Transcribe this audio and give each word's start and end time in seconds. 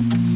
Mm-hmm. 0.00 0.29